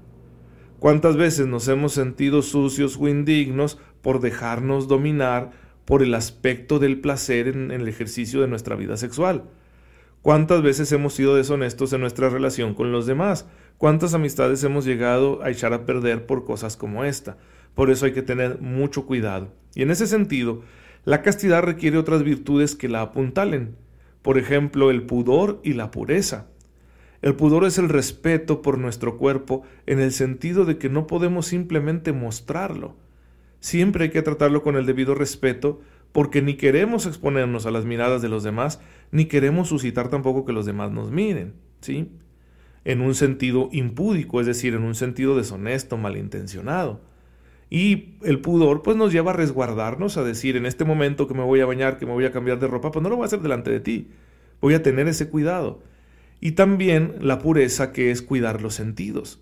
¿Cuántas 0.78 1.16
veces 1.16 1.46
nos 1.46 1.66
hemos 1.68 1.92
sentido 1.92 2.42
sucios 2.42 2.96
o 3.00 3.08
indignos 3.08 3.78
por 4.02 4.20
dejarnos 4.20 4.88
dominar 4.88 5.50
por 5.88 6.02
el 6.02 6.14
aspecto 6.14 6.78
del 6.78 7.00
placer 7.00 7.48
en, 7.48 7.70
el 7.70 7.88
ejercicio 7.88 8.42
de 8.42 8.46
nuestra 8.46 8.76
vida 8.76 8.98
sexual. 8.98 9.44
¿Cuántas 10.28 10.61
veces 10.61 10.92
hemos 10.92 11.14
sido 11.14 11.37
deshonestos 11.37 11.90
en 11.94 12.02
nuestra 12.02 12.28
relación 12.28 12.75
con 12.75 12.92
los 12.92 13.06
demás? 13.06 13.47
¿Cuántas 13.78 14.12
amistades 14.12 14.62
hemos 14.62 14.85
llegado 14.85 15.42
a 15.42 15.49
echar 15.49 15.73
a 15.73 15.87
perder 15.87 16.26
por 16.26 16.44
cosas 16.44 16.76
como 16.76 17.02
esta? 17.02 17.38
Por 17.75 17.90
eso 17.90 18.04
hay 18.04 18.12
que 18.12 18.20
tener 18.20 18.61
mucho 18.61 19.06
cuidado. 19.06 19.49
Y 19.75 19.80
en 19.80 19.90
ese 19.90 20.06
sentido, 20.06 20.61
la 21.06 21.23
castidad 21.23 21.62
requiere 21.62 21.97
otras 21.97 22.25
virtudes 22.25 22.75
que 22.75 22.90
la 22.90 23.00
apuntalen. 23.00 23.76
Por 24.20 24.37
ejemplo, 24.37 24.90
el 24.90 25.04
pudor 25.04 25.61
y 25.64 25.73
la 25.73 25.90
pureza. 25.90 26.49
El 27.23 27.35
pudor 27.35 27.64
es 27.64 27.78
el 27.78 27.88
respeto 27.88 28.61
por 28.61 28.76
nuestro 28.76 29.16
cuerpo 29.16 29.62
en 29.87 29.99
el 29.99 30.12
sentido 30.12 30.66
de 30.66 30.76
que 30.76 30.90
no 30.90 31.06
podemos 31.06 31.47
simplemente 31.47 32.12
mostrarlo. 32.12 32.97
Siempre 33.61 34.04
hay 34.04 34.11
que 34.11 34.20
tratarlo 34.20 34.62
con 34.62 34.76
el 34.76 34.85
debido 34.85 35.14
respeto 35.14 35.80
porque 36.12 36.43
ni 36.43 36.55
queremos 36.55 37.07
exponernos 37.07 37.67
a 37.67 37.71
las 37.71 37.85
miradas 37.85 38.23
de 38.23 38.29
los 38.29 38.43
demás, 38.43 38.81
ni 39.11 39.27
queremos 39.27 39.69
suscitar 39.69 40.09
tampoco 40.09 40.45
que 40.45 40.53
los 40.53 40.67
demás 40.67 40.91
nos 40.91 41.11
miren, 41.11 41.55
¿sí? 41.81 42.11
En 42.85 43.00
un 43.00 43.15
sentido 43.15 43.69
impúdico, 43.73 44.41
es 44.41 44.47
decir, 44.47 44.75
en 44.75 44.83
un 44.83 44.95
sentido 44.95 45.37
deshonesto, 45.37 45.97
malintencionado. 45.97 47.00
Y 47.71 48.15
el 48.23 48.41
pudor 48.41 48.83
pues 48.83 48.97
nos 48.97 49.12
lleva 49.12 49.33
a 49.33 49.35
resguardarnos, 49.35 50.17
a 50.17 50.25
decir, 50.25 50.57
en 50.57 50.65
este 50.65 50.85
momento 50.85 51.29
que 51.29 51.35
me 51.35 51.43
voy 51.43 51.61
a 51.61 51.67
bañar, 51.67 51.99
que 51.99 52.07
me 52.07 52.12
voy 52.12 52.25
a 52.25 52.33
cambiar 52.33 52.59
de 52.59 52.67
ropa, 52.67 52.91
pues 52.91 53.03
no 53.03 53.11
lo 53.11 53.17
voy 53.17 53.25
a 53.25 53.27
hacer 53.27 53.41
delante 53.41 53.71
de 53.71 53.81
ti. 53.81 54.09
Voy 54.61 54.75
a 54.75 54.83
tener 54.83 55.07
ese 55.07 55.29
cuidado. 55.29 55.83
Y 56.41 56.53
también 56.53 57.17
la 57.21 57.38
pureza 57.38 57.93
que 57.93 58.11
es 58.11 58.23
cuidar 58.23 58.62
los 58.62 58.75
sentidos. 58.75 59.41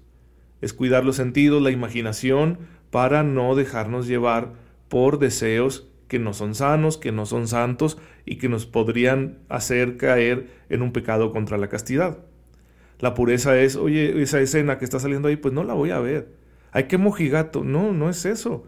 Es 0.60 0.72
cuidar 0.72 1.04
los 1.04 1.16
sentidos, 1.16 1.62
la 1.62 1.70
imaginación, 1.70 2.58
para 2.90 3.22
no 3.22 3.54
dejarnos 3.54 4.08
llevar 4.08 4.54
por 4.88 5.18
deseos 5.18 5.88
que 6.08 6.18
no 6.18 6.32
son 6.32 6.54
sanos, 6.54 6.98
que 6.98 7.12
no 7.12 7.26
son 7.26 7.48
santos 7.48 7.98
y 8.24 8.36
que 8.36 8.48
nos 8.48 8.66
podrían 8.66 9.38
hacer 9.48 9.96
caer 9.96 10.48
en 10.68 10.82
un 10.82 10.92
pecado 10.92 11.32
contra 11.32 11.58
la 11.58 11.68
castidad. 11.68 12.18
La 12.98 13.14
pureza 13.14 13.58
es, 13.58 13.76
oye, 13.76 14.22
esa 14.22 14.40
escena 14.40 14.78
que 14.78 14.84
está 14.84 14.98
saliendo 14.98 15.28
ahí, 15.28 15.36
pues 15.36 15.52
no 15.52 15.64
la 15.64 15.74
voy 15.74 15.90
a 15.90 15.98
ver. 15.98 16.28
Hay 16.72 16.84
que 16.84 16.98
mojigato. 16.98 17.64
No, 17.64 17.92
no 17.92 18.08
es 18.08 18.24
eso. 18.24 18.64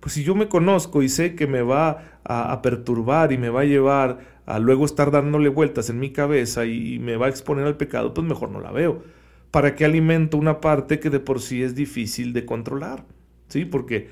Pues 0.00 0.14
si 0.14 0.24
yo 0.24 0.34
me 0.34 0.48
conozco 0.48 1.02
y 1.02 1.08
sé 1.08 1.34
que 1.34 1.46
me 1.46 1.62
va 1.62 2.20
a, 2.24 2.52
a 2.52 2.62
perturbar 2.62 3.32
y 3.32 3.38
me 3.38 3.48
va 3.48 3.60
a 3.60 3.64
llevar 3.64 4.32
a 4.46 4.58
luego 4.58 4.84
estar 4.84 5.10
dándole 5.10 5.48
vueltas 5.48 5.88
en 5.90 6.00
mi 6.00 6.10
cabeza 6.10 6.64
y, 6.64 6.98
me 6.98 7.16
va 7.16 7.26
a 7.26 7.28
exponer 7.28 7.66
al 7.66 7.76
pecado, 7.76 8.12
pues 8.14 8.26
mejor 8.26 8.50
no 8.50 8.60
la 8.60 8.72
veo. 8.72 9.02
¿Para 9.50 9.74
qué 9.74 9.84
alimento 9.84 10.36
una 10.36 10.60
parte 10.60 10.98
que 10.98 11.10
de 11.10 11.20
por 11.20 11.40
sí 11.40 11.62
es 11.62 11.74
difícil 11.74 12.32
de 12.32 12.44
controlar? 12.44 13.04
¿Sí? 13.48 13.64
Porque 13.64 14.08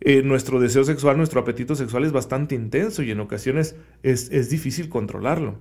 eh, 0.00 0.22
nuestro 0.22 0.60
deseo 0.60 0.84
sexual, 0.84 1.16
nuestro 1.16 1.40
apetito 1.40 1.74
sexual 1.74 2.04
es 2.04 2.12
bastante 2.12 2.54
intenso 2.54 3.02
y 3.02 3.10
en 3.10 3.20
ocasiones 3.20 3.76
es, 4.02 4.30
es 4.30 4.48
difícil 4.48 4.88
controlarlo. 4.88 5.58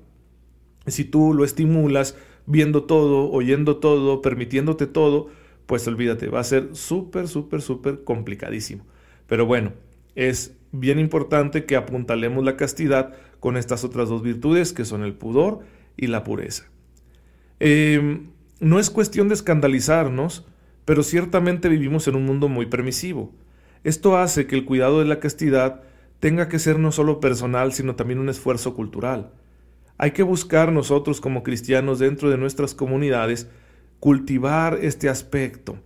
Si 0.87 1.03
tú 1.03 1.33
lo 1.33 1.43
estimulas 1.43 2.15
viendo 2.45 2.83
todo, 2.83 3.29
oyendo 3.31 3.77
todo, 3.77 4.21
permitiéndote 4.21 4.87
todo, 4.87 5.27
pues 5.65 5.87
olvídate, 5.87 6.29
va 6.29 6.39
a 6.39 6.43
ser 6.43 6.69
súper, 6.73 7.27
súper, 7.27 7.61
súper 7.61 8.03
complicadísimo. 8.03 8.85
Pero 9.27 9.45
bueno, 9.45 9.73
es 10.15 10.57
bien 10.71 10.99
importante 10.99 11.65
que 11.65 11.75
apuntalemos 11.75 12.43
la 12.43 12.57
castidad 12.57 13.13
con 13.39 13.57
estas 13.57 13.83
otras 13.83 14.09
dos 14.09 14.23
virtudes 14.23 14.73
que 14.73 14.85
son 14.85 15.03
el 15.03 15.13
pudor 15.13 15.59
y 15.95 16.07
la 16.07 16.23
pureza. 16.23 16.65
Em, 17.59 18.31
no 18.59 18.79
es 18.79 18.89
cuestión 18.89 19.27
de 19.27 19.35
escandalizarnos, 19.35 20.45
pero 20.85 21.03
ciertamente 21.03 21.69
vivimos 21.69 22.07
en 22.07 22.15
un 22.15 22.25
mundo 22.25 22.47
muy 22.47 22.65
permisivo. 22.65 23.31
Esto 23.83 24.17
hace 24.17 24.47
que 24.47 24.55
el 24.55 24.65
cuidado 24.65 24.99
de 24.99 25.05
la 25.05 25.19
castidad 25.19 25.81
tenga 26.19 26.49
que 26.49 26.59
ser 26.59 26.79
no 26.79 26.91
solo 26.91 27.19
personal, 27.19 27.73
sino 27.73 27.95
también 27.95 28.19
un 28.19 28.29
esfuerzo 28.29 28.73
cultural. 28.73 29.31
Hay 29.97 30.11
que 30.11 30.23
buscar 30.23 30.71
nosotros 30.71 31.21
como 31.21 31.43
cristianos 31.43 31.99
dentro 31.99 32.29
de 32.29 32.37
nuestras 32.37 32.73
comunidades 32.73 33.49
cultivar 33.99 34.79
este 34.81 35.09
aspecto, 35.09 35.77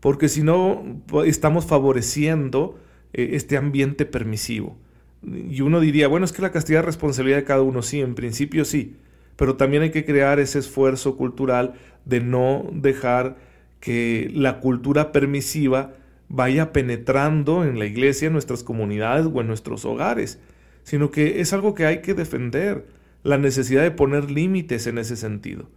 porque 0.00 0.28
si 0.28 0.42
no 0.42 0.84
estamos 1.24 1.66
favoreciendo 1.66 2.78
eh, 3.12 3.30
este 3.32 3.56
ambiente 3.56 4.06
permisivo. 4.06 4.76
Y 5.22 5.60
uno 5.62 5.80
diría, 5.80 6.08
bueno, 6.08 6.26
es 6.26 6.32
que 6.32 6.42
la 6.42 6.52
castidad 6.52 6.80
es 6.80 6.86
responsabilidad 6.86 7.38
de 7.38 7.44
cada 7.44 7.62
uno, 7.62 7.82
sí, 7.82 8.00
en 8.00 8.14
principio 8.14 8.64
sí, 8.64 8.96
pero 9.36 9.56
también 9.56 9.82
hay 9.82 9.90
que 9.90 10.04
crear 10.04 10.38
ese 10.40 10.58
esfuerzo 10.58 11.16
cultural 11.16 11.74
de 12.04 12.20
no 12.20 12.68
dejar 12.72 13.36
que 13.80 14.30
la 14.34 14.60
cultura 14.60 15.12
permisiva 15.12 15.94
vaya 16.34 16.72
penetrando 16.72 17.64
en 17.64 17.78
la 17.78 17.86
iglesia, 17.86 18.26
en 18.26 18.32
nuestras 18.32 18.64
comunidades 18.64 19.26
o 19.32 19.40
en 19.40 19.46
nuestros 19.46 19.84
hogares, 19.84 20.40
sino 20.82 21.10
que 21.10 21.40
es 21.40 21.52
algo 21.52 21.74
que 21.74 21.86
hay 21.86 22.02
que 22.02 22.14
defender, 22.14 22.86
la 23.22 23.38
necesidad 23.38 23.82
de 23.82 23.90
poner 23.90 24.30
límites 24.30 24.86
en 24.86 24.98
ese 24.98 25.16
sentido. 25.16 25.68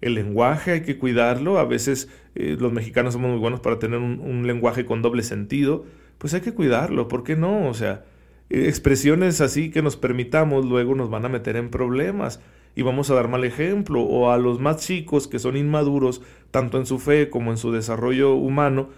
El 0.00 0.14
lenguaje 0.14 0.72
hay 0.72 0.82
que 0.82 0.98
cuidarlo, 0.98 1.58
a 1.58 1.64
veces 1.64 2.08
eh, 2.34 2.56
los 2.58 2.72
mexicanos 2.72 3.14
somos 3.14 3.30
muy 3.30 3.38
buenos 3.38 3.60
para 3.60 3.78
tener 3.78 3.98
un 3.98 4.46
lenguaje 4.46 4.86
con 4.86 5.02
doble 5.02 5.22
sentido, 5.22 5.84
pues 6.18 6.34
hay 6.34 6.40
que 6.40 6.54
cuidarlo, 6.54 7.08
¿por 7.08 7.22
qué 7.22 7.36
no? 7.36 7.68
O 7.68 7.74
sea, 7.74 8.04
expresiones 8.50 9.40
así 9.40 9.70
que 9.70 9.82
nos 9.82 9.96
permitamos 9.96 10.64
luego 10.64 10.94
nos 10.94 11.10
van 11.10 11.26
a 11.26 11.28
meter 11.28 11.56
en 11.56 11.70
problemas 11.70 12.40
y 12.74 12.82
vamos 12.82 13.10
a 13.10 13.14
dar 13.14 13.28
mal 13.28 13.44
ejemplo 13.44 14.02
o 14.02 14.30
a 14.30 14.38
los 14.38 14.58
más 14.58 14.78
chicos 14.78 15.28
que 15.28 15.38
son 15.38 15.56
inmaduros 15.56 16.22
tanto 16.50 16.78
en 16.78 16.86
su 16.86 16.98
fe 16.98 17.28
como 17.28 17.50
en 17.50 17.58
su 17.58 17.72
desarrollo 17.72 18.34
humano 18.34 18.88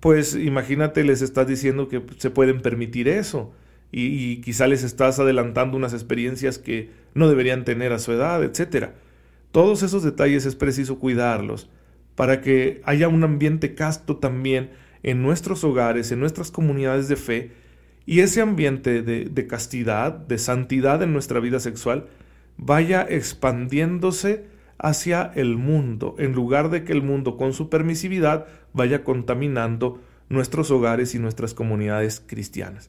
pues 0.00 0.34
imagínate 0.34 1.04
les 1.04 1.22
estás 1.22 1.46
diciendo 1.46 1.88
que 1.88 2.02
se 2.18 2.30
pueden 2.30 2.60
permitir 2.60 3.08
eso. 3.08 3.52
Y, 3.90 4.42
quizá 4.42 4.66
les 4.66 4.82
estás 4.82 5.18
adelantando 5.18 5.76
unas 5.78 5.94
experiencias 5.94 6.58
que 6.58 6.90
no 7.14 7.26
deberían 7.26 7.64
tener 7.64 7.92
a 7.92 7.98
su 7.98 8.12
edad 8.12 8.44
etcétera. 8.44 8.94
Todos 9.50 9.82
esos 9.82 10.02
detalles 10.02 10.44
es 10.44 10.56
preciso 10.56 10.98
cuidarlos 10.98 11.70
para 12.14 12.40
que 12.40 12.82
haya 12.84 13.08
un 13.08 13.24
ambiente 13.24 13.74
casto 13.74 14.16
también 14.16 14.70
en 15.02 15.22
nuestros 15.22 15.64
hogares, 15.64 16.12
en 16.12 16.20
nuestras 16.20 16.50
comunidades 16.50 17.08
de 17.08 17.16
fe, 17.16 17.52
y 18.06 18.20
ese 18.20 18.40
ambiente 18.40 19.02
de, 19.02 19.46
castidad, 19.46 20.12
de 20.12 20.38
santidad 20.38 21.02
en 21.02 21.12
nuestra 21.12 21.40
vida 21.40 21.60
sexual, 21.60 22.06
vaya 22.56 23.06
expandiéndose 23.08 24.46
hacia 24.78 25.32
el 25.34 25.56
mundo, 25.56 26.14
en 26.18 26.32
lugar 26.32 26.70
de 26.70 26.84
que 26.84 26.92
el 26.92 27.02
mundo 27.02 27.36
con 27.36 27.52
su 27.52 27.68
permisividad 27.68 28.46
vaya 28.72 29.04
contaminando 29.04 30.00
nuestros 30.28 30.70
hogares 30.70 31.14
y 31.14 31.18
nuestras 31.18 31.54
comunidades 31.54 32.22
cristianas. 32.24 32.88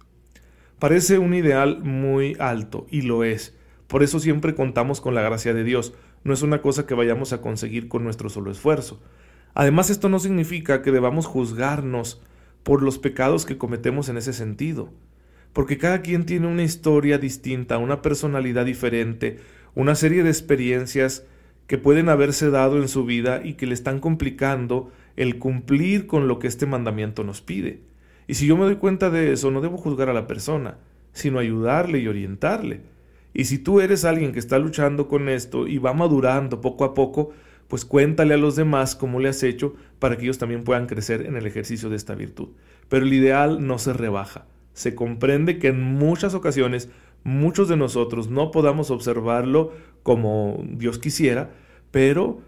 Parece 0.78 1.18
un 1.18 1.34
ideal 1.34 1.84
muy 1.84 2.38
alto, 2.40 2.86
y 2.90 3.02
lo 3.02 3.24
es. 3.24 3.56
Por 3.88 4.04
eso 4.04 4.20
siempre 4.20 4.56
contamos 4.56 5.02
con 5.02 5.16
la 5.16 5.22
gracia 5.22 5.54
de 5.54 5.64
Dios. 5.64 5.94
No 6.24 6.34
es 6.34 6.42
una 6.42 6.62
cosa 6.62 6.86
que 6.86 6.94
vayamos 6.94 7.34
a 7.34 7.42
conseguir 7.42 7.88
con 7.88 8.04
nuestro 8.04 8.30
solo 8.30 8.52
esfuerzo. 8.52 9.02
Además, 9.54 9.90
esto 9.90 10.10
no 10.10 10.20
significa 10.20 10.82
que 10.82 10.92
debamos 10.92 11.26
juzgarnos 11.26 12.22
por 12.64 12.84
los 12.84 13.00
pecados 13.00 13.46
que 13.46 13.58
cometemos 13.58 14.10
en 14.10 14.18
ese 14.18 14.34
sentido, 14.34 14.92
porque 15.54 15.78
cada 15.78 16.02
quien 16.02 16.26
tiene 16.26 16.48
una 16.48 16.64
historia 16.64 17.18
distinta, 17.18 17.78
una 17.78 18.02
personalidad 18.02 18.66
diferente, 18.66 19.40
una 19.76 19.96
serie 19.96 20.24
de 20.24 20.30
experiencias 20.30 21.26
que 21.70 21.78
pueden 21.78 22.10
haberse 22.10 22.50
dado 22.50 22.82
en 22.82 22.88
su 22.88 23.06
vida 23.06 23.42
y 23.44 23.54
que 23.54 23.68
le 23.68 23.76
están 23.76 24.00
complicando 24.00 24.92
el 25.18 25.38
cumplir 25.38 26.08
con 26.08 26.28
lo 26.28 26.40
que 26.40 26.48
este 26.48 26.66
mandamiento 26.66 27.24
nos 27.24 27.42
pide. 27.42 27.82
Y 28.26 28.34
si 28.34 28.48
yo 28.48 28.58
me 28.58 28.66
doy 28.66 28.78
cuenta 28.78 29.12
de 29.12 29.32
eso, 29.34 29.52
no 29.52 29.62
debo 29.62 29.78
juzgar 29.78 30.10
a 30.10 30.14
la 30.14 30.26
persona, 30.26 30.80
sino 31.14 31.38
ayudarle 31.38 32.00
y 32.00 32.08
orientarle. 32.08 32.82
Y 33.36 33.46
si 33.46 33.60
tú 33.60 33.82
eres 33.82 34.04
alguien 34.04 34.32
que 34.32 34.40
está 34.40 34.58
luchando 34.58 35.08
con 35.08 35.30
esto 35.30 35.68
y 35.68 35.78
va 35.78 35.94
madurando 35.94 36.60
poco 36.60 36.86
a 36.86 36.96
poco, 36.96 37.34
pues 37.68 37.86
cuéntale 37.86 38.34
a 38.34 38.38
los 38.38 38.56
demás 38.56 38.96
cómo 38.96 39.20
le 39.20 39.30
has 39.30 39.44
hecho 39.44 39.76
para 40.00 40.18
que 40.18 40.24
ellos 40.24 40.40
también 40.40 40.64
puedan 40.64 40.88
crecer 40.88 41.28
en 41.28 41.38
el 41.38 41.46
ejercicio 41.46 41.88
de 41.92 41.98
esta 41.98 42.16
virtud. 42.16 42.50
Pero 42.88 43.06
el 43.06 43.14
ideal 43.14 43.68
no 43.68 43.78
se 43.78 43.94
rebaja. 43.94 44.48
Se 44.74 44.96
comprende 44.96 45.60
que 45.60 45.68
en 45.68 45.84
muchas 45.84 46.34
ocasiones 46.34 46.90
muchos 47.24 47.68
de 47.68 47.78
nosotros 47.78 48.30
no 48.30 48.52
podamos 48.52 48.92
observarlo 48.92 49.72
como 50.04 50.64
Dios 50.68 51.00
quisiera, 51.00 51.52
pero 51.92 52.42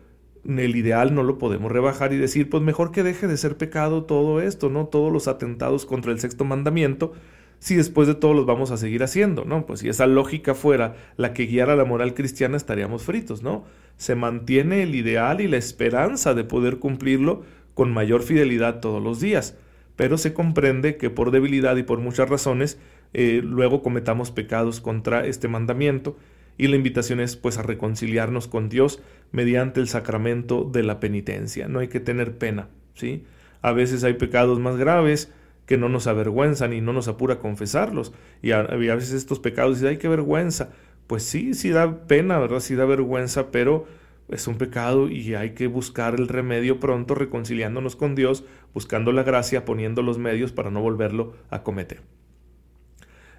el 0.45 0.75
ideal 0.75 1.13
no 1.13 1.23
lo 1.23 1.37
podemos 1.37 1.71
rebajar 1.71 2.13
y 2.13 2.17
decir, 2.17 2.49
pues 2.49 2.63
mejor 2.63 2.91
que 2.91 3.03
deje 3.03 3.27
de 3.27 3.37
ser 3.37 3.57
pecado 3.57 4.03
todo 4.03 4.41
esto, 4.41 4.69
¿no? 4.69 4.87
Todos 4.87 5.11
los 5.11 5.27
atentados 5.27 5.85
contra 5.85 6.11
el 6.11 6.19
sexto 6.19 6.45
mandamiento, 6.45 7.13
si 7.59 7.75
después 7.75 8.07
de 8.07 8.15
todo 8.15 8.33
los 8.33 8.47
vamos 8.47 8.71
a 8.71 8.77
seguir 8.77 9.03
haciendo, 9.03 9.45
¿no? 9.45 9.67
Pues 9.67 9.81
si 9.81 9.89
esa 9.89 10.07
lógica 10.07 10.55
fuera 10.55 10.95
la 11.15 11.33
que 11.33 11.45
guiara 11.45 11.75
la 11.75 11.85
moral 11.85 12.15
cristiana, 12.15 12.57
estaríamos 12.57 13.03
fritos, 13.03 13.43
¿no? 13.43 13.65
Se 13.97 14.15
mantiene 14.15 14.81
el 14.81 14.95
ideal 14.95 15.41
y 15.41 15.47
la 15.47 15.57
esperanza 15.57 16.33
de 16.33 16.43
poder 16.43 16.79
cumplirlo 16.79 17.43
con 17.75 17.93
mayor 17.93 18.23
fidelidad 18.23 18.79
todos 18.79 19.01
los 19.01 19.19
días, 19.19 19.55
pero 19.95 20.17
se 20.17 20.33
comprende 20.33 20.97
que 20.97 21.11
por 21.11 21.29
debilidad 21.29 21.75
y 21.77 21.83
por 21.83 21.99
muchas 21.99 22.29
razones 22.29 22.79
eh, 23.13 23.41
luego 23.43 23.81
cometamos 23.81 24.31
pecados 24.31 24.81
contra 24.81 25.25
este 25.25 25.47
mandamiento 25.47 26.17
y 26.57 26.67
la 26.67 26.75
invitación 26.75 27.19
es 27.19 27.35
pues 27.35 27.57
a 27.57 27.63
reconciliarnos 27.63 28.47
con 28.47 28.69
Dios 28.69 29.01
mediante 29.31 29.79
el 29.79 29.87
sacramento 29.87 30.63
de 30.63 30.83
la 30.83 30.99
penitencia. 30.99 31.67
No 31.67 31.79
hay 31.79 31.87
que 31.87 31.99
tener 31.99 32.37
pena, 32.37 32.69
¿sí? 32.93 33.23
A 33.61 33.71
veces 33.71 34.03
hay 34.03 34.13
pecados 34.13 34.59
más 34.59 34.77
graves, 34.77 35.31
que 35.65 35.77
no 35.77 35.87
nos 35.87 36.07
avergüenzan 36.07 36.73
y 36.73 36.81
no 36.81 36.91
nos 36.91 37.07
apura 37.07 37.39
confesarlos. 37.39 38.13
Y 38.41 38.51
a, 38.51 38.63
veces 38.63 39.13
estos 39.13 39.39
pecados 39.39 39.77
dicen, 39.77 39.91
ay, 39.91 39.97
qué 39.97 40.09
vergüenza. 40.09 40.71
Pues 41.07 41.23
sí, 41.23 41.53
sí 41.53 41.69
da 41.69 42.07
pena, 42.07 42.39
¿verdad? 42.39 42.59
Sí 42.59 42.75
da 42.75 42.83
vergüenza, 42.83 43.51
pero 43.51 43.85
es 44.29 44.47
un 44.47 44.57
pecado 44.57 45.09
y 45.09 45.33
hay 45.35 45.51
que 45.51 45.67
buscar 45.67 46.15
el 46.15 46.27
remedio 46.27 46.79
pronto, 46.79 47.15
reconciliándonos 47.15 47.95
con 47.95 48.15
Dios, 48.15 48.43
buscando 48.73 49.11
la 49.11 49.23
gracia, 49.23 49.63
poniendo 49.63 50.01
los 50.01 50.17
medios 50.17 50.51
para 50.51 50.71
no 50.71 50.81
volverlo 50.81 51.35
a 51.49 51.63
cometer. 51.63 52.01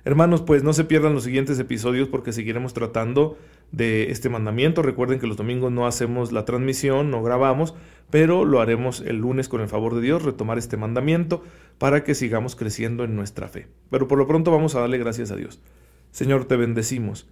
Hermanos, 0.04 0.42
pues 0.42 0.64
no 0.64 0.72
se 0.72 0.84
pierdan 0.84 1.14
los 1.14 1.22
siguientes 1.22 1.60
episodios 1.60 2.08
porque 2.08 2.32
seguiremos 2.32 2.74
tratando 2.74 3.38
de 3.70 4.10
este 4.10 4.28
mandamiento. 4.28 4.82
Recuerden 4.82 5.20
que 5.20 5.28
los 5.28 5.36
domingos 5.36 5.70
no 5.70 5.86
hacemos 5.86 6.32
la 6.32 6.44
transmisión, 6.44 7.12
no 7.12 7.22
grabamos, 7.22 7.74
pero 8.10 8.44
lo 8.44 8.60
haremos 8.60 9.00
el 9.00 9.18
lunes 9.18 9.48
con 9.48 9.60
el 9.60 9.68
favor 9.68 9.94
de 9.94 10.00
Dios, 10.00 10.24
retomar 10.24 10.58
este 10.58 10.76
mandamiento 10.76 11.44
para 11.78 12.02
que 12.02 12.16
sigamos 12.16 12.56
creciendo 12.56 13.04
en 13.04 13.14
nuestra 13.14 13.46
fe. 13.46 13.68
Pero 13.90 14.08
por 14.08 14.18
lo 14.18 14.26
pronto 14.26 14.50
vamos 14.50 14.74
a 14.74 14.80
darle 14.80 14.98
gracias 14.98 15.30
a 15.30 15.36
Dios. 15.36 15.60
Señor, 16.10 16.46
te 16.46 16.56
bendecimos, 16.56 17.28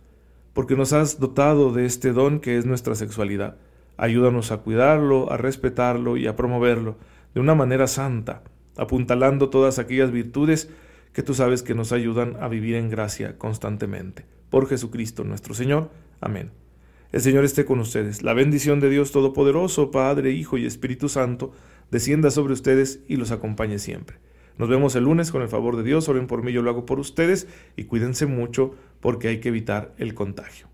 porque 0.52 0.76
nos 0.76 0.92
has 0.92 1.18
dotado 1.18 1.72
de 1.72 1.86
este 1.86 2.12
don 2.12 2.38
que 2.38 2.56
es 2.56 2.66
nuestra 2.66 2.94
sexualidad. 2.94 3.56
Ayúdanos 3.96 4.52
a 4.52 4.58
cuidarlo, 4.58 5.32
a 5.32 5.36
respetarlo 5.36 6.16
y 6.16 6.28
a 6.28 6.36
promoverlo 6.36 6.96
de 7.34 7.40
una 7.40 7.56
manera 7.56 7.88
santa, 7.88 8.42
apuntalando 8.76 9.50
todas 9.50 9.80
aquellas 9.80 10.12
virtudes 10.12 10.70
que 11.12 11.22
tú 11.22 11.34
sabes 11.34 11.62
que 11.62 11.74
nos 11.74 11.92
ayudan 11.92 12.36
a 12.40 12.48
vivir 12.48 12.74
en 12.76 12.88
gracia 12.88 13.36
constantemente. 13.38 14.24
Por 14.48 14.68
Jesucristo 14.68 15.24
nuestro 15.24 15.54
Señor. 15.54 15.90
Amén. 16.20 16.50
El 17.12 17.20
Señor 17.20 17.44
esté 17.44 17.64
con 17.64 17.80
ustedes. 17.80 18.22
La 18.22 18.34
bendición 18.34 18.80
de 18.80 18.88
Dios 18.88 19.10
Todopoderoso, 19.10 19.90
Padre, 19.90 20.30
Hijo 20.30 20.58
y 20.58 20.66
Espíritu 20.66 21.08
Santo, 21.08 21.52
descienda 21.90 22.30
sobre 22.30 22.52
ustedes 22.52 23.00
y 23.08 23.16
los 23.16 23.32
acompañe 23.32 23.78
siempre. 23.78 24.18
Nos 24.58 24.68
vemos 24.68 24.94
el 24.94 25.04
lunes 25.04 25.32
con 25.32 25.42
el 25.42 25.48
favor 25.48 25.76
de 25.76 25.82
Dios. 25.82 26.08
Oren 26.08 26.26
por 26.26 26.42
mí, 26.42 26.52
yo 26.52 26.62
lo 26.62 26.70
hago 26.70 26.86
por 26.86 27.00
ustedes 27.00 27.48
y 27.76 27.84
cuídense 27.84 28.26
mucho 28.26 28.74
porque 29.00 29.28
hay 29.28 29.40
que 29.40 29.48
evitar 29.48 29.94
el 29.98 30.14
contagio. 30.14 30.69